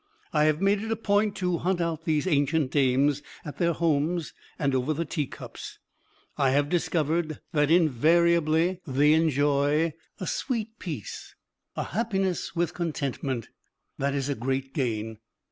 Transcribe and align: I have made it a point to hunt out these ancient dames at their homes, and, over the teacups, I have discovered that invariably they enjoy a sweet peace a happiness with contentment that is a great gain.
I 0.33 0.45
have 0.45 0.61
made 0.61 0.81
it 0.81 0.89
a 0.91 0.95
point 0.95 1.35
to 1.35 1.59
hunt 1.59 1.79
out 1.79 2.05
these 2.05 2.25
ancient 2.25 2.71
dames 2.71 3.21
at 3.45 3.59
their 3.59 3.71
homes, 3.71 4.33
and, 4.57 4.73
over 4.73 4.95
the 4.95 5.05
teacups, 5.05 5.77
I 6.39 6.49
have 6.49 6.69
discovered 6.69 7.39
that 7.51 7.69
invariably 7.69 8.79
they 8.87 9.13
enjoy 9.13 9.93
a 10.19 10.25
sweet 10.25 10.79
peace 10.79 11.35
a 11.75 11.83
happiness 11.83 12.55
with 12.55 12.73
contentment 12.73 13.49
that 13.99 14.15
is 14.15 14.27
a 14.27 14.33
great 14.33 14.73
gain. 14.73 15.19